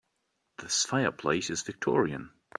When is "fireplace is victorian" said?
0.83-2.31